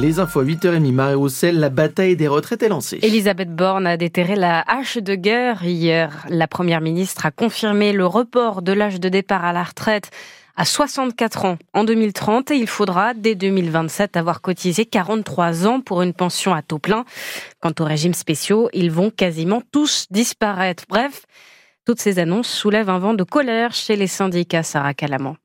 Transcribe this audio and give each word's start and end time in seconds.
Les 0.00 0.18
infos 0.18 0.40
à 0.40 0.44
8h30, 0.44 0.92
Marie 0.92 1.14
Roussel, 1.14 1.60
la 1.60 1.68
bataille 1.68 2.16
des 2.16 2.26
retraites 2.26 2.62
est 2.62 2.68
lancée. 2.68 2.98
Elisabeth 3.02 3.54
Borne 3.54 3.86
a 3.86 3.96
déterré 3.96 4.34
la 4.34 4.60
hache 4.60 4.98
de 4.98 5.14
guerre 5.14 5.64
hier. 5.64 6.26
La 6.28 6.48
première 6.48 6.80
ministre 6.80 7.26
a 7.26 7.30
confirmé 7.30 7.92
le 7.92 8.04
report 8.04 8.62
de 8.62 8.72
l'âge 8.72 8.98
de 8.98 9.08
départ 9.08 9.44
à 9.44 9.52
la 9.52 9.62
retraite 9.62 10.10
à 10.56 10.64
64 10.64 11.44
ans 11.44 11.58
en 11.72 11.84
2030 11.84 12.50
et 12.50 12.56
il 12.56 12.66
faudra 12.66 13.14
dès 13.14 13.34
2027 13.34 14.16
avoir 14.16 14.40
cotisé 14.40 14.84
43 14.84 15.66
ans 15.66 15.80
pour 15.80 16.02
une 16.02 16.12
pension 16.12 16.54
à 16.54 16.62
taux 16.62 16.78
plein. 16.78 17.04
Quant 17.60 17.72
aux 17.78 17.84
régimes 17.84 18.14
spéciaux, 18.14 18.68
ils 18.72 18.90
vont 18.90 19.10
quasiment 19.10 19.62
tous 19.72 20.06
disparaître. 20.10 20.84
Bref, 20.88 21.24
toutes 21.86 22.00
ces 22.00 22.18
annonces 22.18 22.48
soulèvent 22.48 22.90
un 22.90 22.98
vent 22.98 23.14
de 23.14 23.24
colère 23.24 23.72
chez 23.72 23.94
les 23.96 24.08
syndicats, 24.08 24.62
Sarah 24.64 24.94
Calamant. 24.94 25.36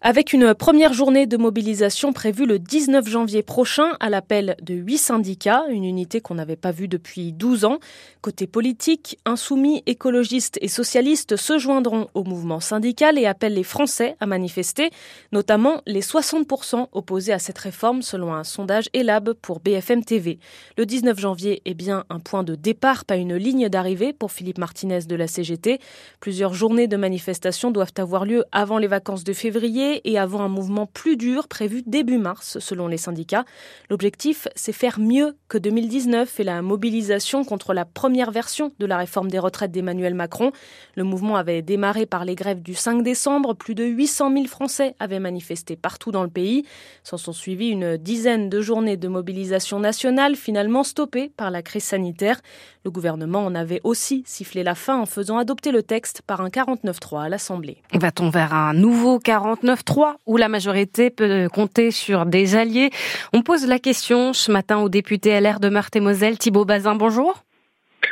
Avec 0.00 0.32
une 0.32 0.54
première 0.54 0.92
journée 0.92 1.26
de 1.26 1.36
mobilisation 1.36 2.12
prévue 2.12 2.46
le 2.46 2.60
19 2.60 3.08
janvier 3.08 3.42
prochain 3.42 3.96
à 3.98 4.08
l'appel 4.08 4.54
de 4.62 4.74
huit 4.74 4.98
syndicats, 4.98 5.64
une 5.70 5.84
unité 5.84 6.20
qu'on 6.20 6.36
n'avait 6.36 6.54
pas 6.54 6.70
vue 6.70 6.86
depuis 6.86 7.32
12 7.32 7.64
ans. 7.64 7.80
Côté 8.20 8.46
politique, 8.46 9.18
insoumis, 9.24 9.82
écologistes 9.86 10.56
et 10.62 10.68
socialistes 10.68 11.34
se 11.34 11.58
joindront 11.58 12.06
au 12.14 12.22
mouvement 12.22 12.60
syndical 12.60 13.18
et 13.18 13.26
appellent 13.26 13.54
les 13.54 13.64
Français 13.64 14.14
à 14.20 14.26
manifester, 14.26 14.90
notamment 15.32 15.82
les 15.84 16.02
60% 16.02 16.86
opposés 16.92 17.32
à 17.32 17.40
cette 17.40 17.58
réforme 17.58 18.02
selon 18.02 18.32
un 18.32 18.44
sondage 18.44 18.88
ELAB 18.94 19.32
pour 19.32 19.58
BFM 19.58 20.04
TV. 20.04 20.38
Le 20.76 20.86
19 20.86 21.18
janvier 21.18 21.60
est 21.64 21.74
bien 21.74 22.04
un 22.08 22.20
point 22.20 22.44
de 22.44 22.54
départ, 22.54 23.04
pas 23.04 23.16
une 23.16 23.34
ligne 23.34 23.68
d'arrivée 23.68 24.12
pour 24.12 24.30
Philippe 24.30 24.58
Martinez 24.58 25.00
de 25.08 25.16
la 25.16 25.26
CGT. 25.26 25.80
Plusieurs 26.20 26.54
journées 26.54 26.86
de 26.86 26.96
manifestation 26.96 27.72
doivent 27.72 27.94
avoir 27.98 28.24
lieu 28.24 28.44
avant 28.52 28.78
les 28.78 28.86
vacances 28.86 29.24
de 29.24 29.32
février 29.32 29.87
et 30.04 30.18
avant 30.18 30.40
un 30.40 30.48
mouvement 30.48 30.86
plus 30.86 31.16
dur 31.16 31.48
prévu 31.48 31.82
début 31.86 32.18
mars, 32.18 32.58
selon 32.58 32.88
les 32.88 32.96
syndicats. 32.96 33.44
L'objectif, 33.90 34.48
c'est 34.54 34.72
faire 34.72 34.98
mieux 35.00 35.36
que 35.48 35.58
2019 35.58 36.40
et 36.40 36.44
la 36.44 36.62
mobilisation 36.62 37.44
contre 37.44 37.74
la 37.74 37.84
première 37.84 38.30
version 38.30 38.72
de 38.78 38.86
la 38.86 38.96
réforme 38.96 39.30
des 39.30 39.38
retraites 39.38 39.70
d'Emmanuel 39.70 40.14
Macron. 40.14 40.52
Le 40.94 41.04
mouvement 41.04 41.36
avait 41.36 41.62
démarré 41.62 42.06
par 42.06 42.24
les 42.24 42.34
grèves 42.34 42.62
du 42.62 42.74
5 42.74 43.02
décembre. 43.02 43.54
Plus 43.54 43.74
de 43.74 43.84
800 43.84 44.32
000 44.32 44.46
Français 44.46 44.94
avaient 44.98 45.20
manifesté 45.20 45.76
partout 45.76 46.12
dans 46.12 46.22
le 46.22 46.30
pays. 46.30 46.64
S'en 47.02 47.16
sont 47.16 47.32
suivis 47.32 47.68
une 47.68 47.96
dizaine 47.96 48.48
de 48.48 48.60
journées 48.60 48.96
de 48.96 49.08
mobilisation 49.08 49.80
nationale, 49.80 50.36
finalement 50.36 50.82
stoppées 50.82 51.32
par 51.36 51.50
la 51.50 51.62
crise 51.62 51.84
sanitaire. 51.84 52.40
Le 52.84 52.90
gouvernement 52.90 53.44
en 53.44 53.54
avait 53.54 53.80
aussi 53.84 54.22
sifflé 54.26 54.62
la 54.62 54.74
fin 54.74 54.98
en 54.98 55.06
faisant 55.06 55.38
adopter 55.38 55.72
le 55.72 55.82
texte 55.82 56.22
par 56.26 56.40
un 56.40 56.48
49-3 56.48 57.24
à 57.24 57.28
l'Assemblée. 57.28 57.82
Va-t-on 57.92 58.30
vers 58.30 58.54
un 58.54 58.74
nouveau 58.74 59.18
49 59.18 59.77
3 59.84 60.16
où 60.26 60.36
la 60.36 60.48
majorité 60.48 61.10
peut 61.10 61.48
compter 61.52 61.90
sur 61.90 62.26
des 62.26 62.56
alliés. 62.56 62.90
On 63.32 63.42
pose 63.42 63.66
la 63.66 63.78
question 63.78 64.32
ce 64.32 64.50
matin 64.50 64.78
au 64.78 64.88
député 64.88 65.38
LR 65.40 65.60
de 65.60 65.68
Meurthe-et-Moselle, 65.68 66.38
Thibault 66.38 66.64
Bazin. 66.64 66.94
Bonjour. 66.94 67.44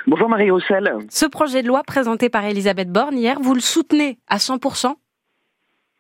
Bonjour 0.07 0.29
Marie 0.29 0.51
Roussel. 0.51 0.93
Ce 1.09 1.27
projet 1.27 1.63
de 1.63 1.69
loi 1.69 1.83
présenté 1.83 2.29
par 2.29 2.45
Elisabeth 2.45 2.91
Borne 2.91 3.17
hier, 3.17 3.39
vous 3.41 3.55
le 3.55 3.61
soutenez 3.61 4.19
à 4.29 4.37
100% 4.37 4.95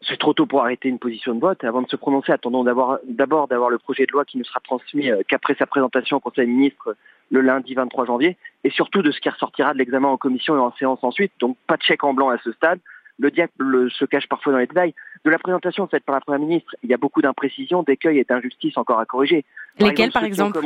c'est 0.09 0.19
trop 0.19 0.35
tôt 0.35 0.47
pour 0.47 0.63
arrêter 0.63 0.89
une 0.89 0.99
position 0.99 1.35
de 1.35 1.41
vote. 1.41 1.65
Avant 1.65 1.83
de 1.83 1.89
se 1.89 1.97
prononcer, 1.97 2.33
attendons 2.33 2.65
d'abord 2.65 2.99
d'avoir 3.49 3.71
le 3.71 3.79
projet 3.79 4.07
de 4.07 4.13
loi 4.13 4.25
qui 4.25 4.39
ne 4.39 4.45
sera 4.45 4.61
transmis 4.61 5.11
euh, 5.11 5.23
qu'après 5.27 5.55
sa 5.55 5.67
présentation 5.67 6.19
au 6.19 6.21
Conseil 6.21 6.47
des 6.47 6.53
ministres 6.53 6.97
le 7.31 7.41
lundi 7.41 7.75
23 7.75 8.07
janvier, 8.07 8.37
et 8.63 8.71
surtout 8.71 9.03
de 9.03 9.11
ce 9.11 9.19
qui 9.19 9.29
ressortira 9.29 9.73
de 9.73 9.79
l'examen 9.79 10.07
en 10.07 10.17
commission 10.17 10.55
et 10.55 10.61
en 10.61 10.73
séance 10.77 11.01
ensuite. 11.03 11.33
Donc 11.41 11.57
pas 11.67 11.77
de 11.77 11.83
chèque 11.83 12.05
en 12.05 12.15
blanc 12.15 12.29
à 12.29 12.39
ce 12.39 12.53
stade 12.53 12.79
le 13.19 13.31
diable 13.31 13.91
se 13.91 14.05
cache 14.05 14.29
parfois 14.29 14.53
dans 14.53 14.59
les 14.59 14.67
détails. 14.67 14.95
De 15.25 15.31
la 15.31 15.39
présentation 15.39 15.87
faite 15.87 16.05
par 16.05 16.15
la 16.15 16.21
Première 16.21 16.41
ministre, 16.41 16.75
il 16.83 16.91
y 16.91 16.95
a 16.95 16.99
beaucoup 16.99 17.23
d'imprécisions, 17.23 17.83
d'écueils 17.83 18.19
et 18.19 18.25
d'injustices 18.25 18.77
encore 18.77 19.01
à 19.01 19.07
corriger. 19.07 19.45
Lesquels, 19.79 20.13
par 20.13 20.25
exemple 20.25 20.61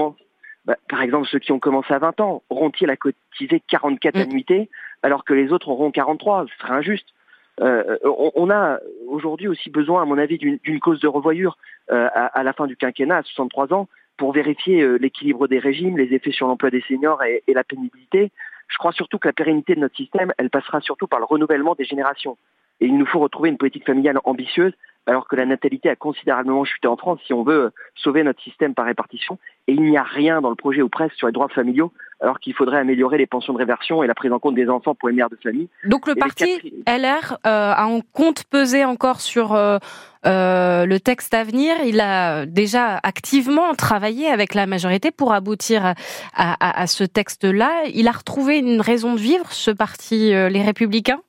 bah, 0.65 0.77
Par 0.89 1.03
exemple, 1.03 1.29
ceux 1.29 1.39
qui 1.39 1.53
ont 1.53 1.61
commencé 1.61 1.93
à 1.95 1.99
20 1.99 2.21
ans, 2.21 2.43
auront-ils 2.51 2.91
à 2.91 2.97
cotiser 2.97 3.63
44 3.69 4.17
mm. 4.17 4.21
annuités 4.21 4.71
alors 5.03 5.25
que 5.25 5.33
les 5.33 5.53
autres 5.53 5.69
auront 5.69 5.91
43 5.91 6.47
Ce 6.47 6.63
serait 6.63 6.75
injuste. 6.75 7.07
Euh, 7.61 7.99
on, 8.05 8.51
a 8.51 8.79
aujourd'hui 9.07 9.49
aussi 9.49 9.71
besoin, 9.71 10.03
à 10.03 10.05
mon 10.07 10.19
avis, 10.19 10.39
d'une 10.39 10.81
cause 10.81 11.01
de 11.01 11.09
revoyure 11.09 11.59
euh, 11.91 12.09
à, 12.15 12.43
la 12.43 12.53
fin 12.53 12.67
du 12.67 12.77
quinquennat, 12.77 13.19
à 13.19 13.23
63 13.23 13.75
ans, 13.75 13.89
pour 14.17 14.33
vérifier 14.33 14.81
euh, 14.81 14.97
l'équilibre 14.97 15.47
des 15.47 15.59
régimes, 15.59 15.99
les 15.99 16.15
effets 16.15 16.33
sur 16.33 16.47
l'emploi 16.47 16.71
des 16.71 16.83
seniors 16.89 17.23
et, 17.23 17.43
et 17.47 17.55
la 17.55 17.65
pénibilité. 17.65 18.31
Je 18.71 18.79
crois 18.79 18.93
surtout 18.93 19.19
que 19.19 19.29
la 19.29 19.33
pérennité 19.33 19.75
de 19.75 19.81
notre 19.81 19.97
système, 19.97 20.33
elle 20.39 20.49
passera 20.49 20.81
surtout 20.81 21.07
par 21.07 21.19
le 21.19 21.27
renouvellement 21.27 21.75
des 21.75 21.85
générations. 21.85 22.39
Et 22.81 22.87
il 22.87 22.97
nous 22.97 23.07
faut 23.07 23.19
retrouver 23.19 23.51
une 23.51 23.59
politique 23.59 23.85
familiale 23.85 24.19
ambitieuse, 24.25 24.73
alors 25.07 25.27
que 25.27 25.37
la 25.37 25.47
natalité 25.47 25.89
a 25.89 25.97
considérablement 25.97 26.65
chuté 26.65 26.87
en 26.87 26.97
France 26.97 27.21
si 27.27 27.33
on 27.33 27.43
veut 27.43 27.73
sauver 27.95 28.23
notre 28.23 28.43
système 28.43 28.75
par 28.75 28.87
répartition. 28.87 29.39
Et 29.67 29.73
il 29.73 29.83
n'y 29.83 29.97
a 29.97 30.03
rien 30.03 30.41
dans 30.41 30.51
le 30.51 30.57
projet 30.57 30.83
ou 30.83 30.89
presque 30.89 31.15
sur 31.17 31.27
les 31.27 31.33
droits 31.33 31.49
familiaux, 31.49 31.93
alors 32.21 32.39
qu'il 32.39 32.55
faudrait 32.55 32.79
améliorer 32.79 33.19
les 33.19 33.27
pensions 33.27 33.53
de 33.53 33.59
réversion 33.59 34.03
et 34.03 34.07
la 34.07 34.15
prise 34.15 34.33
en 34.33 34.39
compte 34.39 34.55
des 34.55 34.69
enfants 34.69 34.95
pour 34.95 35.09
les 35.09 35.15
mères 35.15 35.31
de 35.31 35.39
famille. 35.43 35.69
Donc 35.85 36.07
le 36.07 36.15
parti 36.15 36.85
LR 36.87 37.39
euh, 37.47 37.73
a 37.73 37.87
en 37.87 38.01
compte 38.13 38.45
pesé 38.45 38.85
encore 38.85 39.21
sur 39.21 39.55
euh, 39.55 39.79
euh, 40.27 40.87
le 40.87 41.01
texte 41.01 41.35
à 41.35 41.45
venir. 41.45 41.77
Il 41.85 42.01
a 42.01 42.47
déjà 42.47 43.01
activement 43.03 43.75
travaillé 43.75 44.29
avec 44.29 44.55
la 44.55 44.67
majorité 44.67 45.11
pour 45.11 45.33
aboutir 45.33 45.95
à, 46.35 46.87
ce 46.87 47.05
texte-là. 47.05 47.85
Il 47.95 48.07
a 48.09 48.13
retrouvé 48.13 48.59
une 48.59 48.81
raison 48.81 49.15
de 49.15 49.21
vivre, 49.21 49.51
ce 49.53 49.71
parti 49.71 50.31
Les 50.31 50.63
Républicains? 50.63 51.21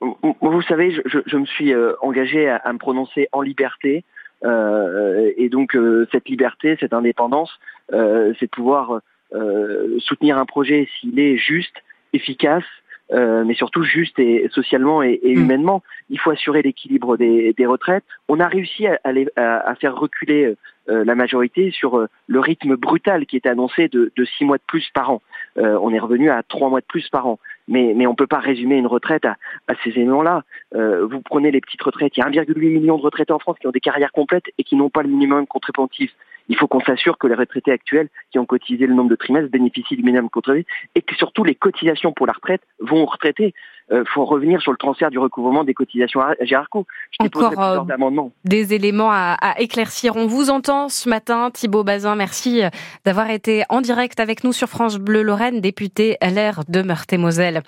Vous 0.00 0.62
savez, 0.62 0.90
je, 0.90 1.36
me 1.36 1.46
suis 1.46 1.74
engagé 2.02 2.48
à, 2.48 2.72
me 2.72 2.78
prononcer 2.78 3.28
en 3.32 3.42
liberté. 3.42 4.04
et 4.44 5.48
donc 5.50 5.76
cette 6.12 6.28
liberté, 6.28 6.76
cette 6.78 6.92
indépendance, 6.92 7.50
c'est 7.90 8.42
de 8.42 8.50
pouvoir 8.50 9.00
euh, 9.34 9.98
soutenir 9.98 10.38
un 10.38 10.46
projet 10.46 10.88
s'il 10.98 11.20
est 11.20 11.36
juste, 11.36 11.74
efficace, 12.14 12.64
euh, 13.12 13.44
mais 13.44 13.52
surtout 13.52 13.82
juste 13.82 14.18
et 14.18 14.48
socialement 14.52 15.02
et, 15.02 15.20
mm. 15.22 15.28
humainement. 15.28 15.82
Il 16.08 16.18
faut 16.18 16.30
assurer 16.30 16.62
l'équilibre 16.62 17.18
des, 17.18 17.54
retraites. 17.66 18.04
On 18.28 18.40
a 18.40 18.48
réussi 18.48 18.86
à, 18.86 18.98
à, 19.36 19.74
faire 19.74 19.96
reculer 19.96 20.56
euh, 20.88 21.04
la 21.04 21.14
majorité 21.14 21.70
sur 21.70 22.06
le 22.26 22.40
rythme 22.40 22.76
brutal 22.76 23.26
qui 23.26 23.36
était 23.36 23.50
annoncé 23.50 23.88
de, 23.88 24.10
six 24.38 24.46
mois 24.46 24.56
de 24.56 24.62
plus 24.66 24.88
par 24.94 25.10
an. 25.10 25.22
on 25.56 25.92
est 25.92 25.98
revenu 25.98 26.30
à 26.30 26.42
trois 26.42 26.70
mois 26.70 26.80
de 26.80 26.86
plus 26.86 27.08
par 27.10 27.26
an. 27.26 27.38
Mais, 27.68 28.06
on 28.06 28.10
ne 28.10 28.16
peut 28.16 28.26
pas 28.26 28.38
résumer 28.38 28.76
une 28.76 28.86
retraite 28.86 29.24
à, 29.24 29.36
ces 29.84 29.90
éléments-là. 29.90 30.42
vous 30.72 31.20
prenez 31.22 31.50
les 31.50 31.60
petites 31.60 31.82
retraites, 31.82 32.16
il 32.16 32.20
y 32.20 32.22
a 32.22 32.28
1,8 32.28 32.58
million 32.70 32.96
de 32.96 33.02
retraités 33.02 33.32
en 33.32 33.38
France 33.38 33.58
qui 33.60 33.66
ont 33.66 33.72
des 33.72 33.80
carrières 33.80 34.12
complètes 34.12 34.46
et 34.56 34.64
qui 34.64 34.76
n'ont 34.76 34.90
pas 34.90 35.02
le 35.02 35.08
minimum 35.08 35.46
contributif 35.46 36.12
il 36.48 36.56
faut 36.56 36.66
qu'on 36.66 36.80
s'assure 36.80 37.18
que 37.18 37.26
les 37.26 37.34
retraités 37.34 37.72
actuels 37.72 38.08
qui 38.30 38.38
ont 38.38 38.46
cotisé 38.46 38.86
le 38.86 38.94
nombre 38.94 39.10
de 39.10 39.16
trimestres 39.16 39.50
bénéficient 39.50 39.96
du 39.96 40.02
minimum 40.02 40.30
contribué 40.30 40.66
et 40.94 41.02
que 41.02 41.14
surtout 41.14 41.44
les 41.44 41.54
cotisations 41.54 42.12
pour 42.12 42.26
la 42.26 42.32
retraite 42.32 42.62
vont 42.80 43.02
aux 43.02 43.06
retraités. 43.06 43.54
Il 43.90 43.96
euh, 43.96 44.04
faut 44.12 44.24
revenir 44.24 44.60
sur 44.60 44.70
le 44.70 44.76
transfert 44.76 45.10
du 45.10 45.18
recouvrement 45.18 45.64
des 45.64 45.72
cotisations 45.72 46.20
à 46.20 46.34
Gérard 46.42 46.66
Je 46.72 47.24
Encore 47.24 47.58
euh, 47.58 48.28
des 48.44 48.74
éléments 48.74 49.10
à, 49.10 49.36
à, 49.40 49.60
éclaircir. 49.60 50.16
On 50.16 50.26
vous 50.26 50.50
entend 50.50 50.88
ce 50.88 51.08
matin, 51.08 51.50
Thibault 51.50 51.84
Bazin. 51.84 52.14
Merci 52.14 52.62
euh, 52.62 52.68
d'avoir 53.06 53.30
été 53.30 53.64
en 53.70 53.80
direct 53.80 54.20
avec 54.20 54.44
nous 54.44 54.52
sur 54.52 54.68
France 54.68 54.98
Bleu 54.98 55.22
Lorraine, 55.22 55.60
député 55.60 56.18
LR 56.20 56.64
de 56.68 56.82
Meurthe-et-Moselle. 56.82 57.62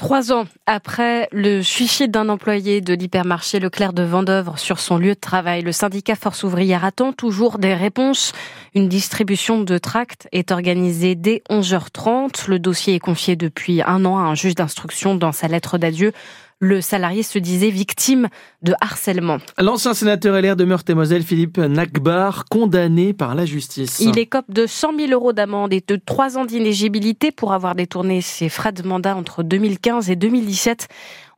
Trois 0.00 0.32
ans 0.32 0.46
après 0.64 1.28
le 1.30 1.60
suicide 1.60 2.10
d'un 2.10 2.30
employé 2.30 2.80
de 2.80 2.94
l'hypermarché 2.94 3.60
Leclerc 3.60 3.92
de 3.92 4.02
Vendœuvre 4.02 4.58
sur 4.58 4.80
son 4.80 4.96
lieu 4.96 5.10
de 5.10 5.20
travail, 5.20 5.60
le 5.60 5.72
syndicat 5.72 6.14
Force 6.14 6.42
ouvrière 6.42 6.86
attend 6.86 7.12
toujours 7.12 7.58
des 7.58 7.74
réponses. 7.74 8.32
Une 8.74 8.88
distribution 8.88 9.60
de 9.60 9.76
tracts 9.76 10.26
est 10.32 10.52
organisée 10.52 11.16
dès 11.16 11.42
11h30. 11.50 12.48
Le 12.48 12.58
dossier 12.58 12.94
est 12.94 12.98
confié 12.98 13.36
depuis 13.36 13.82
un 13.82 14.06
an 14.06 14.16
à 14.16 14.22
un 14.22 14.34
juge 14.34 14.54
d'instruction 14.54 15.16
dans 15.16 15.32
sa 15.32 15.48
lettre 15.50 15.78
d'adieu 15.78 16.12
le 16.60 16.82
salarié 16.82 17.22
se 17.22 17.38
disait 17.38 17.70
victime 17.70 18.28
de 18.62 18.74
harcèlement. 18.82 19.38
L'ancien 19.58 19.94
sénateur 19.94 20.40
LR 20.40 20.56
de 20.56 20.64
Meurthe-et-Moselle, 20.64 21.22
Philippe 21.22 21.56
Nakbar, 21.56 22.44
condamné 22.50 23.14
par 23.14 23.34
la 23.34 23.46
justice. 23.46 23.98
Il 24.00 24.18
écope 24.18 24.50
de 24.50 24.66
100 24.66 24.96
000 24.96 25.12
euros 25.12 25.32
d'amende 25.32 25.72
et 25.72 25.82
de 25.86 25.96
3 25.96 26.36
ans 26.36 26.44
d'inégibilité 26.44 27.32
pour 27.32 27.54
avoir 27.54 27.74
détourné 27.74 28.20
ses 28.20 28.50
frais 28.50 28.72
de 28.72 28.86
mandat 28.86 29.16
entre 29.16 29.42
2015 29.42 30.10
et 30.10 30.16
2017. 30.16 30.88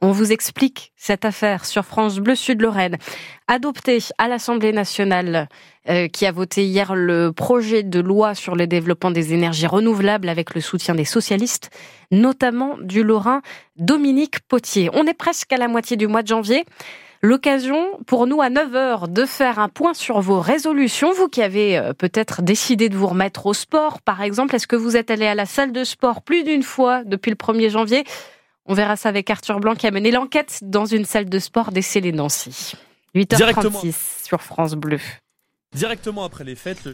On 0.04 0.10
vous 0.10 0.32
explique 0.32 0.92
cette 0.96 1.24
affaire 1.24 1.64
sur 1.64 1.84
France 1.84 2.18
Bleu 2.18 2.34
Sud-Lorraine. 2.34 2.96
Adopté 3.46 3.98
à 4.18 4.26
l'Assemblée 4.26 4.72
nationale, 4.72 5.48
euh, 5.88 6.08
qui 6.08 6.26
a 6.26 6.32
voté 6.32 6.64
hier 6.64 6.96
le 6.96 7.30
projet 7.30 7.84
de 7.84 8.00
loi 8.00 8.34
sur 8.34 8.56
le 8.56 8.66
développement 8.66 9.12
des 9.12 9.32
énergies 9.32 9.68
renouvelables 9.68 10.28
avec 10.28 10.56
le 10.56 10.60
soutien 10.60 10.96
des 10.96 11.04
socialistes, 11.04 11.70
notamment 12.10 12.76
du 12.80 13.04
Lorrain 13.04 13.42
Dominique 13.76 14.40
Potier. 14.48 14.90
On 14.92 15.06
est 15.06 15.11
presque 15.14 15.52
à 15.52 15.56
la 15.56 15.68
moitié 15.68 15.96
du 15.96 16.06
mois 16.06 16.22
de 16.22 16.28
janvier. 16.28 16.64
L'occasion 17.24 18.00
pour 18.06 18.26
nous 18.26 18.42
à 18.42 18.50
9h 18.50 19.12
de 19.12 19.24
faire 19.26 19.60
un 19.60 19.68
point 19.68 19.94
sur 19.94 20.20
vos 20.20 20.40
résolutions. 20.40 21.12
Vous 21.12 21.28
qui 21.28 21.40
avez 21.40 21.78
euh, 21.78 21.92
peut-être 21.92 22.42
décidé 22.42 22.88
de 22.88 22.96
vous 22.96 23.06
remettre 23.06 23.46
au 23.46 23.54
sport, 23.54 24.02
par 24.02 24.22
exemple, 24.22 24.56
est-ce 24.56 24.66
que 24.66 24.74
vous 24.74 24.96
êtes 24.96 25.10
allé 25.10 25.26
à 25.26 25.36
la 25.36 25.46
salle 25.46 25.70
de 25.70 25.84
sport 25.84 26.22
plus 26.22 26.42
d'une 26.42 26.64
fois 26.64 27.04
depuis 27.04 27.30
le 27.30 27.36
1er 27.36 27.70
janvier? 27.70 28.04
On 28.66 28.74
verra 28.74 28.96
ça 28.96 29.08
avec 29.08 29.30
Arthur 29.30 29.60
Blanc 29.60 29.74
qui 29.74 29.86
a 29.86 29.92
mené 29.92 30.10
l'enquête 30.10 30.60
dans 30.62 30.84
une 30.84 31.04
salle 31.04 31.28
de 31.28 31.38
sport 31.38 31.70
des 31.70 32.12
Nancy. 32.12 32.74
8h36 33.14 34.24
sur 34.26 34.42
France 34.42 34.74
Bleu. 34.74 34.98
Directement 35.74 36.24
après 36.24 36.44
les 36.44 36.56
fêtes, 36.56 36.88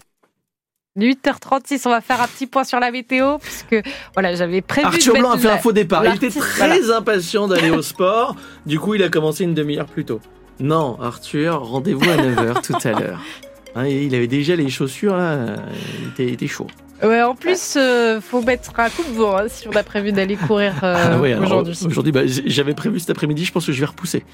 8h36, 0.99 1.83
on 1.87 1.91
va 1.91 2.01
faire 2.01 2.21
un 2.21 2.27
petit 2.27 2.47
point 2.47 2.65
sur 2.65 2.81
la 2.81 2.91
météo, 2.91 3.39
puisque 3.39 3.83
voilà, 4.15 4.35
j'avais 4.35 4.61
prévu. 4.61 4.87
Arthur 4.87 5.15
de 5.15 5.19
Blanc 5.21 5.31
a 5.33 5.39
fait 5.39 5.49
un 5.49 5.59
faux 5.59 5.73
départ. 5.73 6.05
Il 6.05 6.15
était 6.15 6.31
très 6.31 6.91
impatient 6.91 7.49
d'aller 7.49 7.71
au 7.71 7.83
sport. 7.83 8.37
Du 8.67 8.79
coup, 8.79 8.95
il 8.95 9.03
a 9.03 9.09
commencé 9.09 9.45
une 9.45 9.55
demi-heure 9.55 9.87
plus 9.87 10.05
tôt. 10.05 10.21
Non, 10.61 10.99
Arthur, 11.01 11.63
rendez-vous 11.63 12.09
à 12.11 12.17
9h 12.17 12.63
tout 12.63 12.89
à 12.89 12.93
l'heure. 12.93 13.21
Hein, 13.75 13.87
il 13.87 14.15
avait 14.15 14.27
déjà 14.27 14.57
les 14.57 14.71
chaussures, 14.71 15.15
là. 15.15 15.57
Il 16.01 16.09
était, 16.09 16.25
il 16.25 16.33
était 16.33 16.47
chaud. 16.47 16.67
Ouais, 17.03 17.23
en 17.23 17.37
plus, 17.37 17.75
euh, 17.77 18.21
faut 18.21 18.43
mettre 18.43 18.73
un 18.77 18.91
coup 18.91 19.05
de 19.05 19.17
vent 19.17 19.37
hein, 19.37 19.45
si 19.47 19.69
on 19.69 19.73
a 19.73 19.85
prévu 19.85 20.11
d'aller 20.11 20.35
courir 20.35 20.75
euh, 20.83 20.97
Ah 21.13 21.19
ouais, 21.19 21.35
aujourd'hui. 21.35 21.79
Aujourd'hui, 21.87 22.13
bah, 22.13 22.23
j'avais 22.27 22.75
prévu 22.75 22.99
cet 22.99 23.11
après-midi, 23.11 23.45
je 23.45 23.53
pense 23.53 23.67
que 23.67 23.73
je 23.73 23.79
vais 23.79 23.87
repousser. 23.87 24.25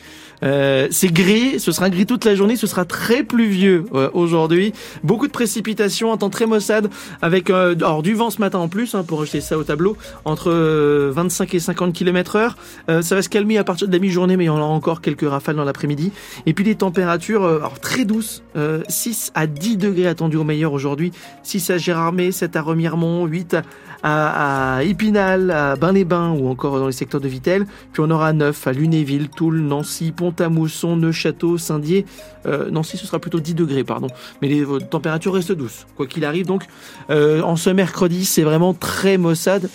Euh, 0.43 0.89
c'est 0.91 1.13
gris, 1.13 1.61
ce 1.61 1.73
sera 1.73 1.91
gris 1.91 2.07
toute 2.07 2.25
la 2.25 2.35
journée, 2.35 2.57
ce 2.57 2.67
sera 2.67 2.87
très 2.87 3.23
pluvieux 3.23 3.85
euh, 3.95 4.09
aujourd'hui. 4.15 4.73
Beaucoup 5.03 5.27
de 5.27 5.33
précipitations, 5.33 6.13
un 6.13 6.17
temps 6.17 6.31
très 6.31 6.47
maussade, 6.47 6.89
avec 7.21 7.51
euh, 7.51 7.75
alors, 7.77 8.03
du 8.03 8.15
vent 8.15 8.31
ce 8.31 8.41
matin 8.41 8.59
en 8.59 8.69
plus, 8.69 8.95
hein, 8.95 9.05
pour 9.07 9.21
ajouter 9.21 9.43
ça 9.43 9.59
au 9.59 9.65
tableau, 9.65 9.97
entre 10.25 10.51
euh, 10.51 11.13
25 11.15 11.55
et 11.55 11.61
50 11.61 11.93
km 11.93 12.37
heure. 12.37 12.57
Euh, 12.89 13.03
ça 13.03 13.15
va 13.15 13.21
se 13.21 13.29
calmer 13.29 13.59
à 13.59 13.65
partir 13.65 13.89
de 13.89 13.93
la 13.93 13.99
mi-journée, 13.99 14.39
mais 14.39 14.45
il 14.45 14.49
y 14.49 14.51
en 14.51 14.59
aura 14.59 14.67
encore 14.67 15.03
quelques 15.03 15.29
rafales 15.29 15.57
dans 15.57 15.65
l'après-midi. 15.65 16.13
Et 16.47 16.55
puis 16.55 16.65
des 16.65 16.77
températures 16.77 17.45
euh, 17.45 17.59
alors, 17.59 17.79
très 17.79 18.07
douces, 18.07 18.43
euh, 18.57 18.83
6 18.89 19.33
à 19.35 19.47
10 19.47 19.77
degrés 19.77 20.07
attendus 20.07 20.39
au 20.39 20.45
meilleur 20.45 20.73
aujourd'hui, 20.73 21.13
6 21.43 21.71
à 21.71 21.79
Gérardmer, 21.79 22.33
7 22.33 22.54
à 22.57 22.63
Remiremont, 22.63 23.27
8 23.27 23.57
à, 24.03 24.81
Épinal, 24.83 25.51
à 25.51 25.77
Bain-les-Bains 25.77 26.33
ou 26.33 26.49
encore 26.49 26.79
dans 26.79 26.87
les 26.87 26.93
secteurs 26.93 27.21
de 27.21 27.29
Vitel. 27.29 27.67
Puis 27.93 28.03
on 28.05 28.11
aura 28.11 28.33
9 28.33 28.67
à 28.67 28.73
Lunéville, 28.73 29.31
Toul, 29.31 29.61
Nancy, 29.61 30.13
Pont-à-Mousson, 30.13 30.97
Neuchâteau, 30.97 31.57
Saint-Dié. 31.57 32.05
Euh, 32.47 32.71
Nancy, 32.71 32.99
ce 32.99 33.07
sera 33.07 33.19
plutôt 33.19 33.41
10 33.41 33.55
degrés, 33.55 33.83
pardon. 33.83 34.09
Mais 34.43 34.49
les 34.49 34.65
températures 34.91 35.35
restent 35.35 35.53
douces, 35.53 35.87
quoi 35.97 36.07
qu'il 36.07 36.25
arrive. 36.25 36.47
Donc, 36.47 36.65
euh, 37.11 37.41
en 37.41 37.57
ce 37.57 37.71
mercredi, 37.71 38.27
c'est 38.27 38.43
vraiment 38.43 38.75
très 38.75 39.17
maussade, 39.17 39.71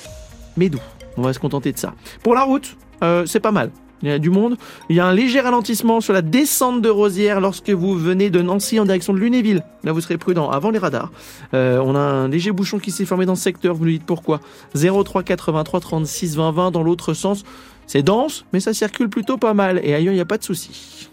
mais 0.57 0.69
doux. 0.69 0.81
On 1.17 1.23
va 1.23 1.33
se 1.33 1.39
contenter 1.39 1.71
de 1.71 1.79
ça. 1.79 1.95
Pour 2.23 2.35
la 2.35 2.43
route, 2.43 2.77
euh, 3.03 3.25
c'est 3.25 3.39
pas 3.39 3.51
mal. 3.51 3.71
Il 4.01 4.09
y 4.09 4.11
a 4.11 4.19
du 4.19 4.29
monde. 4.29 4.57
Il 4.89 4.95
y 4.95 4.99
a 4.99 5.05
un 5.05 5.13
léger 5.13 5.41
ralentissement 5.41 6.01
sur 6.01 6.13
la 6.13 6.21
descente 6.21 6.81
de 6.81 6.89
Rosière 6.89 7.41
lorsque 7.41 7.69
vous 7.69 7.95
venez 7.95 8.29
de 8.29 8.41
Nancy 8.41 8.79
en 8.79 8.85
direction 8.85 9.13
de 9.13 9.19
Lunéville. 9.19 9.63
Là, 9.83 9.91
vous 9.91 10.01
serez 10.01 10.17
prudent 10.17 10.49
avant 10.49 10.69
les 10.69 10.79
radars. 10.79 11.11
Euh, 11.53 11.81
on 11.83 11.95
a 11.95 11.99
un 11.99 12.27
léger 12.29 12.51
bouchon 12.51 12.79
qui 12.79 12.91
s'est 12.91 13.05
formé 13.05 13.25
dans 13.25 13.35
ce 13.35 13.43
secteur. 13.43 13.75
Vous 13.75 13.85
nous 13.85 13.91
dites 13.91 14.05
pourquoi 14.05 14.39
03 14.75 15.23
83 15.23 15.79
36 15.79 16.35
20 16.37 16.51
20 16.51 16.71
dans 16.71 16.83
l'autre 16.83 17.13
sens. 17.13 17.43
C'est 17.87 18.03
dense, 18.03 18.45
mais 18.53 18.59
ça 18.59 18.73
circule 18.73 19.09
plutôt 19.09 19.37
pas 19.37 19.53
mal. 19.53 19.81
Et 19.83 19.93
ailleurs, 19.93 20.13
il 20.13 20.17
n'y 20.17 20.21
a 20.21 20.25
pas 20.25 20.37
de 20.37 20.43
souci. 20.43 21.09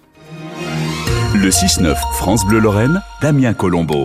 Le 1.35 1.49
6-9 1.49 1.95
France 2.15 2.45
Bleu 2.47 2.61
Lorraine, 2.61 3.03
Damien 3.23 3.55
Colombo. 3.55 4.05